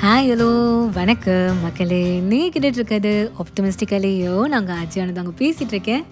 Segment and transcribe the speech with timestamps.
[0.00, 0.48] Hi hello
[0.92, 1.60] வணக்கம்.
[1.62, 3.12] மக்களே நீ கேட்டுட்டு
[3.42, 6.04] ஆப்டமிஸ்டிக்கலையோ நாங்கள் அஜயானது அங்கே பேசிகிட்டு இருக்கேன்.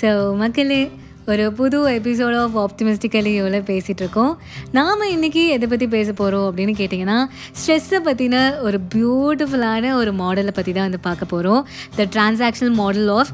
[0.00, 0.78] ஸோ மக்களே
[1.26, 4.32] ஒரு புது எபிசோட் ஆஃப் ஆப்டமிஸ்டிக்கலையோவில் பேசிகிட்டு இருக்கோம்
[4.72, 7.18] நாம் இன்றைக்கி எதை பற்றி பேச போகிறோம் அப்படின்னு கேட்டிங்கன்னா
[7.52, 11.60] ஸ்ட்ரெஸ்ஸை பற்றின ஒரு பியூட்டிஃபுல்லான ஒரு மாடலை பற்றி தான் வந்து பார்க்க போகிறோம்
[11.96, 13.30] the transactional model of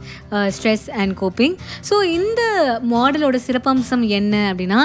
[0.57, 1.55] stress and coping
[1.89, 2.43] so இந்த
[2.93, 4.81] மாடலோட சிறப்பம்சம் என்ன அப்படின்னா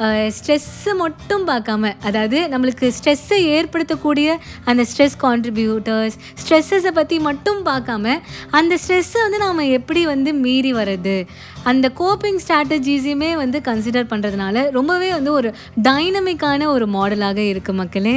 [0.00, 4.28] uh, ஸ்ட்ரெஸ்ஸை மட்டும் பார்க்காம அதாவது நம்மளுக்கு ஸ்ட்ரெஸ்ஸை ஏற்படுத்தக்கூடிய
[4.64, 8.16] அந்த ஸ்ட்ரெஸ் கான்ட்ரிபியூட்டர்ஸ் ஸ்ட்ரெஸ்ஸஸை பற்றி மட்டும் பார்க்காம
[8.52, 11.16] அந்த ஸ்ட்ரெஸ்ஸை வந்து நாம் எப்படி வந்து மீறி வர்றது
[11.64, 15.48] அந்த கோப்பிங் ஸ்ட்ராட்டஜிஸையுமே வந்து கன்சிடர் பண்ணுறதுனால ரொம்பவே வந்து ஒரு
[15.86, 18.14] டைனமிக்கான ஒரு மாடலாக இருக்குது மக்களே.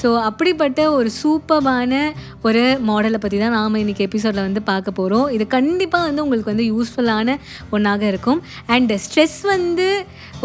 [0.00, 2.00] ஸோ அப்படிப்பட்ட ஒரு சூப்பரான
[2.48, 6.66] ஒரு மாடலை பற்றி தான் நாம் இன்றைக்கி எபிசோடில் வந்து பார்க்க போகிறோம் இது கண்டிப்பாக வந்து உங்களுக்கு வந்து
[6.72, 7.38] யூஸ்ஃபுல்லான
[7.70, 8.42] ஒன்றாக இருக்கும்.
[8.76, 9.88] அண்ட் ஸ்ட்ரெஸ் வந்து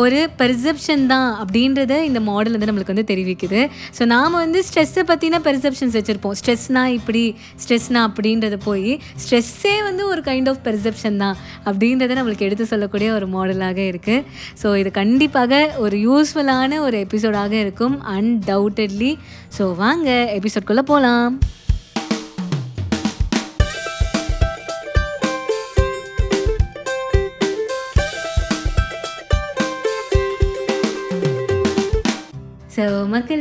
[0.03, 3.61] ஒரு பெர்செப்ஷன் தான் அப்படின்றத இந்த மாடல் வந்து நம்மளுக்கு வந்து தெரிவிக்குது.
[3.97, 6.35] ஸோ நாம் வந்து ஸ்ட்ரெஸ்ஸை பற்றின பெர்செப்ஷன்ஸ் வச்சுருப்போம்.
[6.41, 7.23] ஸ்ட்ரெஸ்னா இப்படி
[7.63, 8.91] ஸ்ட்ரெஸ்னா அப்படின்றது போய்
[9.23, 11.35] ஸ்ட்ரெஸ்ஸே வந்து ஒரு கைண்ட் ஆஃப் பெர்செப்ஷன் தான்
[11.65, 14.23] அப்படின்றத நம்மளுக்கு எடுத்து சொல்லக்கூடிய ஒரு மாடலாக இருக்குது
[14.63, 15.53] ஸோ இது கண்டிப்பாக
[15.85, 19.11] ஒரு யூஸ்ஃபுல்லான ஒரு எபிசோடாக இருக்கும் அன்டவுட்டட்லி
[19.57, 21.35] ஸோ வாங்க எபிசோட்குள்ளே போகலாம்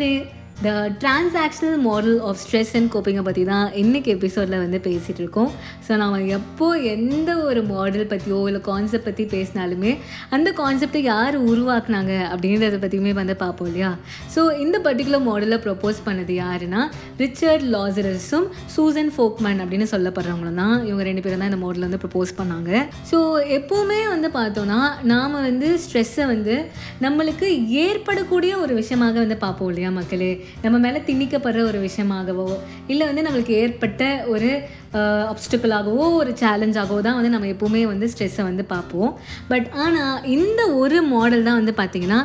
[0.04, 0.70] மக்களே the
[1.02, 5.50] transactional model of stress and கோப்பிங்கை பற்றி தான் இன்றைக்கி எபிசோடில் வந்து பேசிகிட்டு இருக்கோம்
[5.86, 9.92] ஸோ நம்ம எப்போ எந்த ஒரு மாடல் பற்றியோ இல்லை கான்செப்ட் பற்றி பேசினாலுமே
[10.36, 13.90] அந்த கான்செப்டை யார் உருவாக்குனாங்க அப்படின்றத பற்றியுமே வந்து பார்ப்போம் இல்லையா?
[14.34, 16.82] ஸோ இந்த பர்டிகுலர் மாடலை ப்ரப்போஸ் பண்ணது யாருன்னா
[17.22, 20.76] ரிச்சர்ட் லாசரஸும் சூசன் ஃபோக்மேன் அப்படின்னு சொல்லப்படுறவங்களும் தான்.
[20.88, 22.72] இவங்க ரெண்டு பேரும் தான் இந்த மாடலை வந்து ப்ரப்போஸ் பண்ணாங்க.
[23.12, 23.20] ஸோ
[23.58, 24.80] எப்போவுமே வந்து பார்த்தோன்னா
[25.12, 26.56] நாம் வந்து ஸ்ட்ரெஸ்ஸை வந்து
[27.06, 27.50] நம்மளுக்கு
[27.84, 30.32] ஏற்படக்கூடிய ஒரு விஷயமாக வந்து பார்ப்போம் இல்லையா மக்களே?
[30.62, 32.48] நம்ம மேலே திணிக்கப்படுற ஒரு விஷயமாகவோ
[32.86, 34.50] இல்லை வந்து நம்மளுக்கு ஏற்பட்ட ஒரு
[35.30, 39.10] அப்டிக்கலாகவோ ஒரு சேலஞ்சாகவோ தான் வந்து நம்ம எப்போவுமே வந்து ஸ்ட்ரெஸ்ஸை வந்து பார்ப்போம்.
[39.50, 42.20] பட் ஆனால் இந்த ஒரு மாடல் தான் வந்து பார்த்திங்கன்னா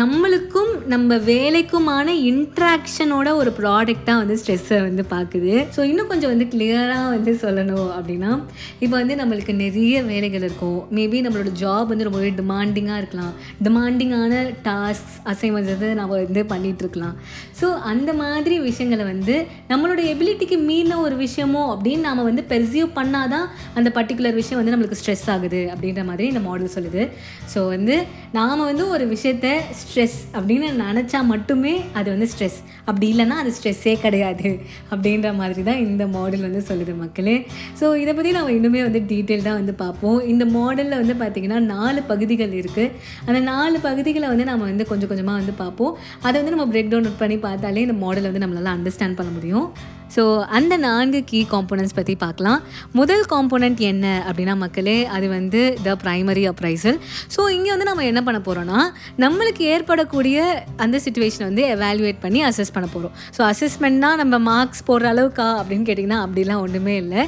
[0.00, 7.06] நம்மளுக்கும் நம்ம வேலைக்குமான இன்ட்ராக்ஷனோட ஒரு ப்ராடக்டாக வந்து ஸ்ட்ரெஸ்ஸை வந்து பார்க்குது ஸோ இன்னும் கொஞ்சம் வந்து கிளியராக
[7.16, 8.32] வந்து சொல்லணும் அப்படின்னா
[8.82, 10.78] இப்போ வந்து நம்மளுக்கு நிறைய வேலைகள் இருக்கும்.
[10.98, 13.32] மேபி நம்மளோட ஜாப் வந்து ரொம்பவே டிமாண்டிங்காக இருக்கலாம்.
[13.66, 14.34] டிமாண்டிங்கான
[14.68, 17.16] டாஸ்க் அசைன்மெண்ட்ஸ் வந்து நம்ம வந்து பண்ணிகிட்ருக்கலாம்
[17.60, 19.34] ஸோ அந்த மாதிரி விஷயங்களை வந்து
[19.72, 23.44] நம்மளோட எபிலிட்டிக்கு மீறின ஒரு விஷயமோ அப்படி அப்படின்னு நாம் வந்து பெர்சியூவ் பண்ணால் தான்
[23.78, 27.02] அந்த பர்டிகுலர் விஷயம் வந்து நம்மளுக்கு ஸ்ட்ரெஸ் ஆகுது அப்படின்ற மாதிரி இந்த மாடல் சொல்லுது.
[27.52, 27.96] ஸோ வந்து
[28.38, 29.46] நாம் வந்து ஒரு விஷயத்த
[29.80, 32.58] ஸ்ட்ரெஸ் அப்படின்னு நினச்சா மட்டுமே அது வந்து ஸ்ட்ரெஸ்
[32.88, 34.50] அப்படி இல்லைன்னா அது ஸ்ட்ரெஸ்ஸே கிடையாது
[34.92, 37.36] அப்படின்ற மாதிரி தான் இந்த மாடல் வந்து சொல்லுது மக்களே.
[37.80, 40.18] ஸோ இதை பற்றி நம்ம இன்னுமே வந்து டீட்டெயில்டாக வந்து பார்ப்போம்.
[40.32, 42.92] இந்த மாடலில் வந்து பார்த்திங்கன்னா நாலு பகுதிகள் இருக்குது
[43.28, 45.94] அந்த நாலு பகுதிகளை வந்து நம்ம வந்து கொஞ்சம் கொஞ்சமாக வந்து பார்ப்போம்.
[46.26, 49.68] அதை வந்து நம்ம பிரேக் டவுன் பண்ணி பார்த்தாலே இந்த மாடலை வந்து நம்மளால் அண்டர்ஸ்டாண்ட் பண்ண முடியும்.
[50.14, 50.22] ஸோ
[50.56, 52.60] அந்த நான்கு கீ காம்போனன்ட்ஸ் பற்றி பார்க்கலாம்.
[52.98, 56.98] முதல் காம்போனன்ட் என்ன அப்படின்னா மக்களே அது வந்து த ப்ரைமரி அப்ரைசல்
[57.34, 58.80] ஸோ இங்கே வந்து நம்ம என்ன பண்ண போகிறோம்னா
[59.24, 60.38] நம்மளுக்கு ஏற்படக்கூடிய
[60.84, 65.86] அந்த சுச்சுவேஷனை வந்து எவாலுவேட் பண்ணி அசஸ் பண்ண போகிறோம் ஸோ அசஸ்மெண்ட்னா நம்ம மார்க்ஸ் போடுற அளவுக்கா அப்படின்னு
[65.90, 67.22] கேட்டிங்கன்னா அப்படிலாம் ஒன்றுமே இல்லை.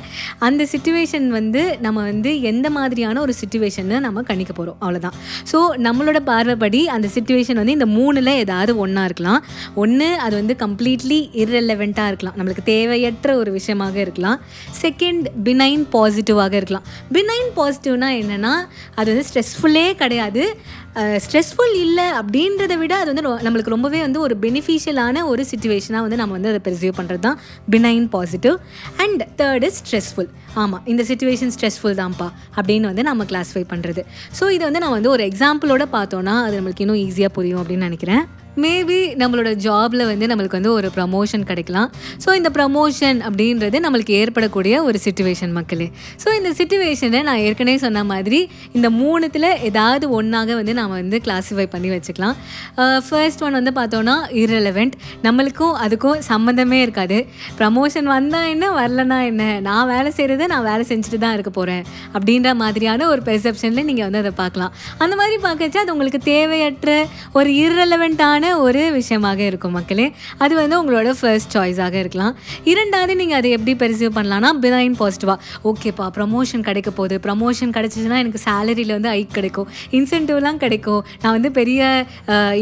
[0.48, 5.16] அந்த சுச்சுவேஷன் வந்து நம்ம வந்து எந்த மாதிரியான ஒரு சுச்சுவேஷன்னு நம்ம கணிக்க போகிறோம் அவ்வளோதான்
[5.52, 9.40] ஸோ நம்மளோட பார்வைப்படி அந்த சுச்சுவேஷன் வந்து இந்த மூணில் ஏதாவது ஒன்றா இருக்கலாம்.
[9.82, 12.36] ஒன்று அது வந்து கம்ப்ளீட்லி இர்ரெலவெண்ட்டாக இருக்கலாம்.
[12.38, 14.38] நம்மளுக்கு தேவையற்ற ஒரு விஷயமாக இருக்கலாம்.
[14.82, 16.86] செகண்ட் பினைன் பாசிட்டிவாக இருக்கலாம்.
[17.16, 18.54] பினைன் பாசிட்டிவ்னா என்னென்னா
[18.98, 20.44] அது வந்து ஸ்ட்ரெஸ்ஃபுல்லே கிடையாது.
[21.24, 26.34] ஸ்ட்ரெஸ்ஃபுல் இல்லை அப்படின்றத விட அது வந்து நம்மளுக்கு ரொம்பவே வந்து ஒரு பெனிஃபிஷியலான ஒரு சுச்சுவேஷனாக வந்து நம்ம
[26.38, 27.38] வந்து அதை பெர்சீவ் பண்ணுறது தான்
[27.74, 28.56] benign positive
[29.04, 30.30] and third is stressful
[30.62, 32.28] ஆமாம் இந்த சுச்சுவேஷன் ஸ்ட்ரெஸ்ஃபுல் தான்ப்பா
[32.58, 34.04] அப்படின்னு வந்து நம்ம கிளாஸிஃபை பண்ணுறது
[34.40, 38.24] ஸோ இதை வந்து நான் வந்து ஒரு எக்ஸாம்பிளோட பார்த்தோன்னா அது நம்மளுக்கு இன்னும் ஈஸியாக புரியும் அப்படின்னு நினைக்கிறேன்.
[38.56, 41.90] மேபி நம்மளோட ஜாபில் வந்து நம்மளுக்கு வந்து ஒரு ப்ரமோஷன் கிடைக்கலாம்.
[42.24, 45.90] ஸோ இந்த ப்ரமோஷன் அப்படின்றது நம்மளுக்கு ஏற்படக்கூடிய ஒரு சுச்சுவேஷன் மக்களே.
[46.24, 48.40] ஸோ இந்த சுச்சுவேஷனை நான் ஏற்கனவே சொன்ன மாதிரி
[48.72, 52.36] இந்த மூணுத்தில் ஏதாவது ஒன்றாக வந்து நாம் வந்து கிளாஸிஃபை பண்ணி வச்சுக்கலாம்.
[52.78, 57.26] Uh, ஃபர்ஸ்ட் ஒன் வந்து பார்த்தோன்னா இரலவெண்ட் நம்மளுக்கும் அதுக்கும் சம்மந்தமே இருக்காது.
[57.58, 59.60] ப்ரமோஷன் வந்தால் என்ன வரலனா என்ன?
[59.60, 64.18] நான் வேலை செய்கிறத நான் வேலை செஞ்சுட்டு தான் இருக்க போகிறேன் அப்படின்ற மாதிரியான ஒரு பெர்செப்ஷனில் நீங்கள் வந்து
[64.18, 64.72] அதை பார்க்கலாம்.
[64.98, 70.06] அந்த மாதிரி பார்க்கச்சா அது உங்களுக்கு தேவையற்ற ஒரு இரலவெண்ட்டான ஒரு விஷயமாக இருக்கும் மக்களே.
[70.44, 72.36] அது வந்து உங்களோட ஃபர்ஸ்ட் சாய்ஸாக இருக்கலாம்.
[72.72, 75.38] இரண்டாவது நீங்கள் அதை எப்படி பெர்சீவ் பண்ணலாம்னா பினைன் பாசிட்டிவாக
[75.70, 77.18] ஓகேப்பா ப்ரமோஷன் கிடைக்க போகுது.
[77.26, 79.68] ப்ரமோஷன் கிடச்சிச்சின்னா எனக்கு சேலரியில் வந்து ஐக் கிடைக்கும்.
[79.98, 81.02] இன்சென்டிவ்லாம் கிடைக்கும்.
[81.22, 82.06] நான் வந்து பெரிய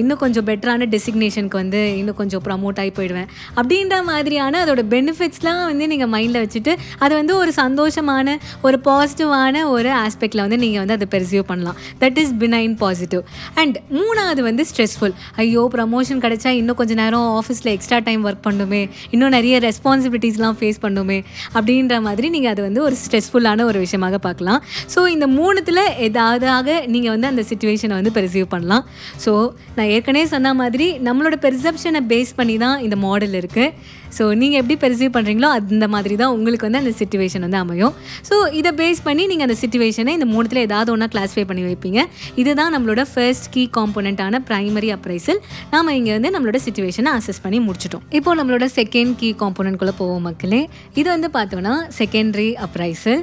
[0.01, 3.29] இன்னும் கொஞ்சம் பெட்டரான டெசிக்னேஷனுக்கு வந்து இன்னும் கொஞ்சம் ப்ரமோட் ஆகி போயிடுவேன்.
[3.61, 9.91] அப்படின்ற மாதிரியான அதோட பெனிஃபிட்ஸ்லாம் வந்து நீங்கள் மைண்டில் வச்சுட்டு அது வந்து ஒரு சந்தோஷமான ஒரு பாசிட்டிவான ஒரு
[10.05, 11.77] ஆஸ்பெக்டில் வந்து நீங்கள் வந்து அதை பெர்சீவ் பண்ணலாம்.
[12.01, 13.23] That is benign positive
[13.63, 18.83] and மூணாவது வந்து ஸ்ட்ரெஸ்ஃபுல் ஐயோ ப்ரமோஷன் கிடைச்சா இன்னும் கொஞ்சம் நேரம் ஆஃபீஸில் எக்ஸ்ட்ரா டைம் ஒர்க் பண்ணுமே
[19.15, 21.19] இன்னும் நிறைய ரெஸ்பான்சிபிலிட்டிஸ்லாம் ஃபேஸ் பண்ணுமே
[21.57, 24.61] அப்படின்ற மாதிரி நீங்கள் அது வந்து ஒரு ஸ்ட்ரெஸ்ஃபுல்லான ஒரு விஷயமாக பார்க்கலாம்.
[24.95, 28.87] ஸோ இந்த மூணுத்தில் ஏதாவதாக நீங்கள் வந்து அந்த சுச்சுவேஷனை வந்து பெர்சீவ் பண்ணலாம்.
[29.27, 29.35] ஸோ
[29.77, 34.75] நான் ஏற்கனவே சொன்ன மாதிரி நம்மளோட பெர்செப்ஷனை பேஸ் பண்ணி தான் இந்த மாடல் இருக்குது ஸோ நீங்கள் எப்படி
[34.83, 37.95] பெர்சீவ் பண்ணுறீங்களோ அந்த மாதிரி தான் உங்களுக்கு வந்து அந்த சுச்சுவேஷன் வந்து அமையும்.
[38.29, 42.01] ஸோ இதை பேஸ் பண்ணி நீங்கள் அந்த சுச்சுவேஷனை இந்த மூணுத்தில் ஏதாவது ஒன்றா கிளாஸிஃபை பண்ணி வைப்பீங்க.
[42.41, 45.41] இதுதான் நம்மளோட ஃபர்ஸ்ட் கீ காம்போனண்ட்டான ப்ரைமரி அப்ரைசல்
[45.75, 48.05] நாம் இங்கே வந்து நம்மளோட சுச்சுவேஷனை அசஸ் பண்ணி முடிச்சிட்டோம்.
[48.19, 50.61] இப்போ நம்மளோட செகண்ட் கீ காம்போனண்ட்குள்ளே போவோம் மக்களே.
[51.01, 53.23] இது வந்து பார்த்தோம்னா secondary appraisal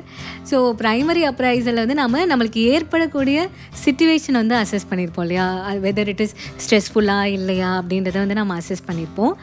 [0.52, 3.38] so primary appraisal வந்து நம்ம நம்மளுக்கு ஏற்படக்கூடிய
[3.84, 5.46] சுச்சுவேஷன் வந்து அசஸ் பண்ணியிருப்போம் இல்லையா?
[5.86, 7.70] வெதர் இட் இஸ் ஸ்ட்ரெஸ்ஃபுல்லாக இல்லையா?
[7.82, 9.34] அப்படின்றத வந்து நம்ம அசஸ் பண்ணியிருப்போம்.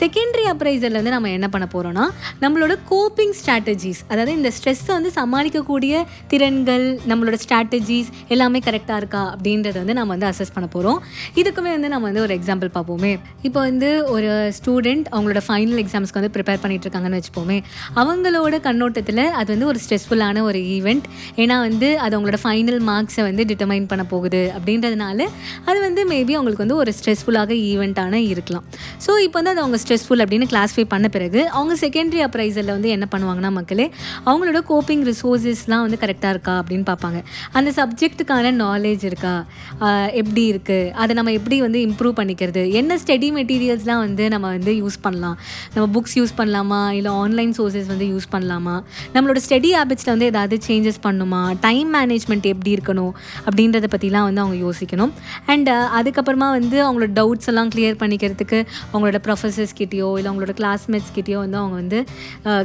[0.00, 2.06] செகண்டரி அப்ரைசலில் வந்து நம்ம என்ன பண்ண போகிறோம்னா
[2.44, 5.94] நம்மளோட கோப்பிங் ஸ்ட்ராட்டஜிஸ் அதாவது இந்த ஸ்ட்ரெஸ்ஸை வந்து சமாளிக்கக்கூடிய
[6.32, 10.98] திறன்கள் நம்மளோட ஸ்ட்ராட்டஜிஸ் எல்லாமே கரெக்டாக இருக்கா அப்படின்றத வந்து நம்ம வந்து அசஸ் பண்ண போகிறோம்
[11.40, 13.12] இதுக்குமே வந்து நம்ம வந்து ஒரு எக்ஸாம்பிள் பார்ப்போமே
[13.48, 14.28] இப்போ வந்து ஒரு
[14.58, 17.58] ஸ்டூடெண்ட் அவங்களோட ஃபைனல் எக்ஸாம்ஸ்க்கு வந்து ப்ரிப்பேர் பண்ணிட்டு இருக்காங்கன்னு வச்சுப்போமே.
[18.00, 21.06] அவங்களோட கண்ணோட்டத்தில் அது வந்து ஒரு ஸ்ட்ரெஸ்ஃபுல்லான ஒரு ஈவெண்ட்
[21.42, 25.26] ஏன்னா வந்து அது அவங்களோட ஃபைனல் மார்க்ஸை வந்து டிட்டர்மைன் பண்ண போகுது அப்படின்றதுனால
[25.68, 28.64] அது வந்து மேபி அவங்களுக்கு வந்து ஒரு ஸ்ட்ரெஸ்ஃபுல்லாக ஈவெண்ட்டான இருக்கலாம்.
[29.06, 33.08] ஸோ இப்போ வந்து அது அவங்க ஸ்ட்ரெஸ்ஃபுல் அப்படின்னு கிளாஸிஃபை பண்ண பிறகு அவங்க செகண்டரி அப்ரைசரில் வந்து என்ன
[33.12, 33.86] பண்ணுவாங்கன்னா மக்களே
[34.26, 37.20] அவங்களோட கோப்பிங் ரிசோர்ஸஸ்லாம் வந்து கரெக்டாக இருக்கா அப்படின்னு பார்ப்பாங்க
[37.58, 39.34] அந்த சப்ஜெக்ட்டுக்கான நாலேஜ் இருக்கா?
[40.20, 44.72] எப்படி இருக்குது அதை நம்ம எப்படி வந்து இம்ப்ரூவ் பண்ணி பண்ணிக்கிறது என்ன ஸ்டடி மெட்டீரியல்ஸ்லாம் வந்து நம்ம வந்து
[44.80, 45.36] யூஸ் பண்ணலாம்?
[45.74, 46.80] நம்ம புக்ஸ் யூஸ் பண்ணலாமா?
[46.98, 48.74] இல்லை ஆன்லைன் சோர்ஸஸ் வந்து யூஸ் பண்ணலாமா?
[49.14, 51.40] நம்மளோட ஸ்டடி ஹேபிட்ஸில் வந்து ஏதாவது சேஞ்சஸ் பண்ணுமா?
[51.66, 53.12] டைம் மேனேஜ்மெண்ட் எப்படி இருக்கணும்?
[53.46, 55.12] அப்படின்றத பற்றிலாம் வந்து அவங்க யோசிக்கணும்.
[55.54, 58.60] அண்ட் அதுக்கப்புறமா வந்து அவங்களோட டவுட்ஸ் எல்லாம் கிளியர் பண்ணிக்கிறதுக்கு
[58.92, 62.00] அவங்களோட ப்ரொஃபஸர்ஸ் கிட்டேயோ இல்லை அவங்களோட கிளாஸ்மேட்ஸ் கிட்டேயோ வந்து அவங்க வந்து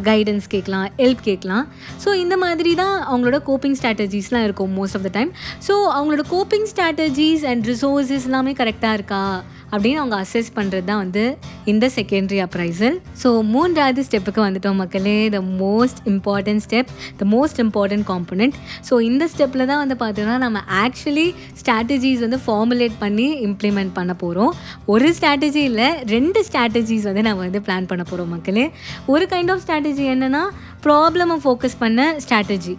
[0.10, 1.66] கைடன்ஸ் கேட்கலாம் ஹெல்ப் கேட்கலாம்.
[2.06, 5.34] ஸோ இந்த மாதிரி தான் அவங்களோட கோப்பிங் ஸ்ட்ராட்டஜிஸ்லாம் இருக்கும் most of the time
[5.68, 9.24] so அவங்களோட கோப்பிங் ஸ்ட்ராட்டஜிஸ் அண்ட் ரிசோர்ஸஸ் எல்லாமே கரெக்டாக இருக்கா?
[9.72, 11.24] அப்படின்னு அவங்க அசஸ் பண்ணுறது தான் வந்து
[11.66, 15.30] இந்த செகண்டரி அப்ரைசல் ஸோ மூன்றாவது ஸ்டெப்புக்கு வந்துட்டோம் மக்களே.
[15.30, 18.56] The most important step the most important component
[18.90, 21.28] so இந்த ஸ்டெப்பில் தான் வந்து பார்த்தோன்னா நம்ம ஆக்சுவலி
[21.62, 24.54] ஸ்ட்ராட்டஜிஸ் வந்து ஃபார்முலேட் பண்ணி இம்ப்ளிமெண்ட் பண்ண போகிறோம்
[24.86, 28.66] ஒரு ஸ்ட்ராட்டஜி இல்லை ரெண்டு ஸ்ட்ராட்டஜிஸ் வந்து நம்ம வந்து பிளான் பண்ண போகிறோம் மக்களே.
[29.06, 30.44] ஒரு கைண்ட் ஆஃப் ஸ்ட்ராட்டஜி என்னென்னா
[30.86, 32.74] ப்ராப்ளமை ஃபோக்கஸ் பண்ண strategy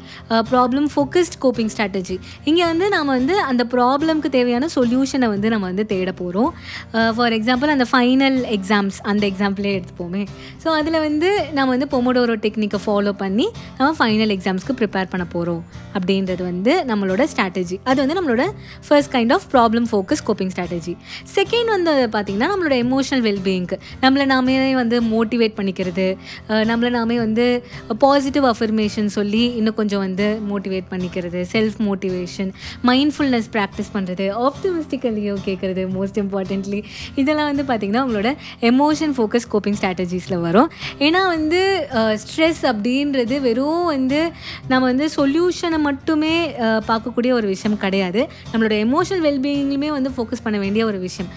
[0.50, 2.16] problem focused coping strategy
[2.48, 6.50] இங்கே வந்து நாம் வந்து அந்த ப்ராப்ளம்க்கு தேவையான சொல்யூஷனை வந்து நம்ம வந்து தேட போகிறோம்
[7.16, 10.22] ஃபார் எக்ஸாம்பிள் அந்த ஃபைனல் எக்ஸாம்ஸ் அந்த எக்ஸாம்பிளே எடுத்துப்போமே.
[10.62, 13.46] ஸோ அதில் வந்து நம்ம வந்து பொமோடோரோ டெக்னிக்கை ஃபாலோ பண்ணி
[13.78, 15.62] நம்ம ஃபைனல் எக்ஸாம்ஸ்க்கு ப்ரிப்பேர் பண்ண போகிறோம்
[15.96, 18.44] அப்படின்றது வந்து நம்மளோட ஸ்ட்ராட்டஜி அது வந்து நம்மளோட
[18.86, 20.94] first kind of problem focus coping strategy
[21.36, 26.06] second வந்து பார்த்திங்கன்னா நம்மளோட எமோஷனல் வெல்பீயிங்க்கு நம்மளை நாமே வந்து மோட்டிவேட் பண்ணிக்கிறது.
[26.70, 27.46] நம்மளை நாமே வந்து
[28.04, 32.50] பாசிட்டிவ் அஃபர்மேஷன் சொல்லி இன்னும் கொஞ்சம் வந்து மோட்டிவேட் பண்ணிக்கிறது செல்ஃப் மோட்டிவேஷன்
[32.88, 36.80] மைண்ட்ஃபுல்னஸ் ப்ராக்டிஸ் பண்ணுறது ஆப்டிமிஸ்டிக்கலியோ கேட்குறது மோஸ்ட் இம்பார்ட்டன்ட்லி
[37.22, 38.30] இதெல்லாம் வந்து பார்த்திங்கன்னா உங்களோட
[38.70, 40.68] எமோஷன் ஃபோக்கஸ் கோப்பிங் ஸ்ட்ராட்டஜிஸில் வரும்.
[41.06, 41.60] ஏன்னா வந்து
[42.22, 44.20] ஸ்ட்ரெஸ் அப்படின்றது வெறும் வந்து
[44.72, 46.34] நம்ம வந்து சொல்யூஷனை மட்டுமே
[46.90, 48.22] பார்க்கக்கூடிய ஒரு விஷயம் கிடையாது.
[48.52, 51.30] நம்மளோட எமோஷனல் வெல்பீயிங்லையுமே வந்து ஃபோக்கஸ் பண்ண வேண்டிய ஒரு விஷயம்.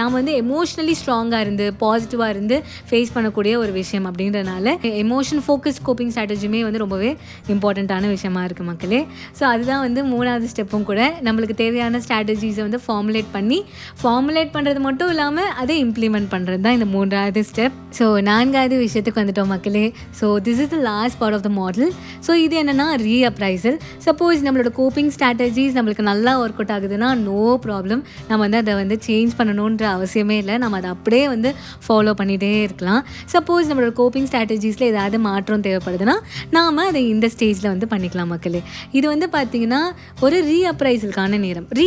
[0.00, 2.58] நாம் வந்து எமோஷ்னலி ஸ்ட்ராங்காக இருந்து பாசிட்டிவாக இருந்து
[2.90, 7.10] ஃபேஸ் பண்ணக்கூடிய ஒரு விஷயம் அப்படின்றனால எமோஷன் ஃபோக்கஸ் கோப்பிங் ஸ்ட்ராட்டஜியுமே வந்து ரொம்பவே
[7.54, 9.00] இம்பார்ட்டண்ட்டான விஷயமா இருக்குது மக்களே.
[9.38, 11.00] ஸோ அதுதான் வந்து மூணாவது ஸ்டெப்பும் கூட.
[11.28, 13.58] நம்மளுக்கு தேவையான ஸ்ட்ராட்டஜிஸை வந்து ஃபார்முலேட் பண்ணி
[14.02, 19.50] ஃபார்முலேட் பண்ணுறது மட்டும் இல்லாமல் அதை இம்ப்ளிமெண்ட் பண்ணுறது தான் இந்த மூன்றாவது ஸ்டெப் ஸோ நான்காவது விஷயத்துக்கு வந்துட்டோம்
[19.54, 19.86] மக்களே.
[20.20, 21.90] So this is the last part of the model
[22.26, 23.76] so இது என்னென்னா ரீ அப்ரைசல்
[24.06, 28.96] சப்போஸ் நம்மளோட கோப்பிங் ஸ்ட்ராட்டஜிஸ் நம்மளுக்கு நல்லா ஒர்க் அவுட் ஆகுதுன்னா நோ ப்ராப்ளம் நம்ம வந்து அதை வந்து
[29.06, 30.54] சேஞ்ச் பண்ணணுன்ற அவசியமே இல்லை.
[30.62, 31.50] நம்ம அதை அப்படியே வந்து
[31.86, 33.02] ஃபாலோ பண்ணிகிட்டே இருக்கலாம்.
[33.34, 36.16] சப்போஸ் நம்மளோட கோப்பிங் ஸ்ட்ராட்டஜிஸில் ஏதாவது மாற்றம் தேவைப்படுதுன்னா
[36.56, 38.62] நாம் அதை இந்த ஸ்டேஜில் வந்து பண்ணிக்கலாம் மக்களே.
[38.98, 39.82] இது வந்து பார்த்திங்கன்னா
[40.24, 41.86] ஒரு ரீ அப்ரைசலுக்கான நேரம் ரீ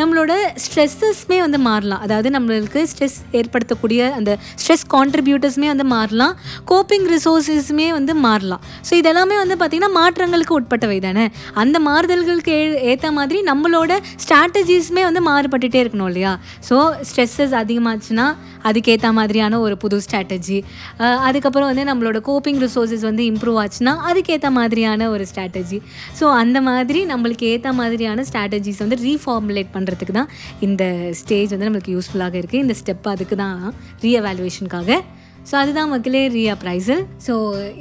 [0.00, 0.32] நம்மளோட
[0.64, 2.00] ஸ்ட்ரெஸ்ஸஸ்மே வந்து மாறலாம்.
[2.06, 6.34] அதாவது நம்மளுக்கு ஸ்ட்ரெஸ் ஏற்படுத்தக்கூடிய அந்த ஸ்ட்ரெஸ் கான்ட்ரிபியூட்டர்ஸுமே வந்து மாறலாம்.
[6.70, 8.62] கோப்பிங் ரிசோர்ஸஸுமே வந்து மாறலாம்.
[8.88, 11.24] ஸோ இதெல்லாமே வந்து பார்த்திங்கன்னா மாற்றங்களுக்கு உட்பட்டவை தானே?
[11.62, 13.92] அந்த மாறுதல்களுக்கு ஏ ஏற்ற மாதிரி நம்மளோட
[14.24, 16.32] ஸ்ட்ராட்டஜிஸுமே வந்து மாறுபட்டுட்டே இருக்கணும் இல்லையா?
[16.68, 16.78] ஸோ
[17.08, 18.26] ஸ்ட்ரெஸ்ஸஸ் அதிகமாச்சுன்னா
[18.68, 20.58] அதுக்கேற்ற மாதிரியான ஒரு புது ஸ்ட்ராட்டஜி
[21.28, 25.78] அதுக்கப்புறம் வந்து நம்மளோட கோப்பிங் ரிசோர்ஸஸ் வந்து இம்ப்ரூவ் ஆச்சுன்னா அதுக்கேற்ற மாதிரியான ஒரு ஸ்ட்ராட்டஜி
[26.20, 30.30] ஸோ அந்த மாதிரி நம்மளுக்கு ஏற்ற மாதிரியான ஸ்ட்ராட்டஜிஸ் வந்து ரீஃபார்முலேட் பண்ணுறதுக்கு தான்
[30.60, 33.58] இந்த ஸ்டேஜ் வந்து நம்மளுக்கு யூஸ்ஃபுல்லாக இருக்குது இந்த ஸ்டெப் அதுக்கு தான்
[34.04, 34.90] ரீஎவாலுவேஷனுக்காக
[35.48, 37.34] ஸோ அதுதான் மக்களே ரீ அப்ரைசல் ஸோ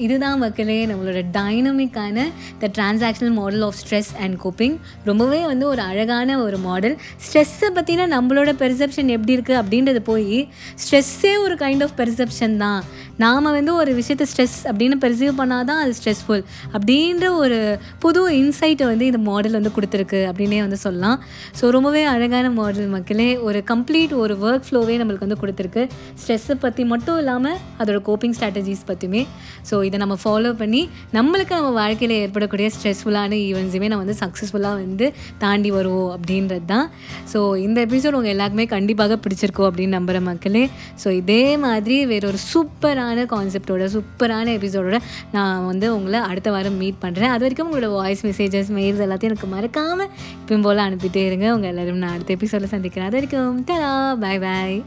[0.05, 2.25] இதுதான் மக்களே நம்மளோட டைனமிக்கான
[2.63, 4.75] the transactional model of stress and coping
[5.09, 10.37] ரொம்பவே வந்து ஒரு அழகான ஒரு மாடல் ஸ்ட்ரெஸ்ஸை பற்றின நம்மளோட பெர்செப்ஷன் எப்படி இருக்குது அப்படின்றது போய்
[10.83, 12.81] ஸ்ட்ரெஸ்ஸே ஒரு கைண்ட் ஆஃப் பெர்செப்ஷன் தான்.
[13.23, 16.43] நாம் வந்து ஒரு விஷயத்தை ஸ்ட்ரெஸ் அப்படின்னு பெர்சீவ் பண்ணால் தான் அது ஸ்ட்ரெஸ்ஃபுல்
[16.75, 17.57] அப்படின்ற ஒரு
[18.03, 21.17] புது இன்சைட்டை வந்து இந்த மாடல் வந்து கொடுத்துருக்கு அப்படின்னே வந்து சொல்லலாம்.
[21.59, 25.83] ஸோ ரொம்பவே அழகான மாடல் மக்களே ஒரு கம்ப்ளீட் ஒரு ஒர்க் ஃப்ளோவே நம்மளுக்கு வந்து கொடுத்துருக்கு.
[26.21, 29.21] ஸ்ட்ரெஸ்ஸை பற்றி மட்டும் இல்லாமல் அதோட கோப்பிங் ஸ்ட்ராட்டஜிஸ் பற்றியுமே
[29.69, 30.81] ஸோ இதை நம்ம ஃபாலோ பண்ணி
[31.13, 35.07] நம்மளுக்கு நம்ம வாழ்க்கையில் ஏற்படக்கூடிய ஸ்ட்ரெஸ்ஃபுல்லான ஈவெண்ட்ஸுமே நம்ம வந்து சக்ஸஸ்ஃபுல்லாக வந்து
[35.37, 36.87] தாண்டி வருவோம் அப்படின்றது தான்
[37.33, 40.63] ஸோ இந்த எபிசோட் உங்கள் எல்லாருக்குமே கண்டிப்பாக பிடிச்சிருக்கோம் அப்படின்னு நம்புகிற மக்களே.
[41.03, 44.99] ஸோ இதே மாதிரி வேறொரு சூப்பரான கான்செப்டோட சூப்பரான எபிசோடோட
[45.31, 49.49] நான் வந்து உங்களை அடுத்த வாரம் மீட் பண்ணுறேன் அது வரைக்கும் உங்களோட வாய்ஸ் மெசேஜஸ் மெயில்ஸ் எல்லாத்தையும் எனக்கு
[49.55, 51.47] மறக்காமல் இப்பயும் போல் அனுப்பிட்டே இருங்க.
[51.55, 53.09] உங்கள் எல்லோரும் நான் அடுத்த எபிசோடில் சந்திக்கிறேன்.
[53.11, 53.93] அது வரைக்கும் தரா
[54.25, 54.77] பாய் பாய்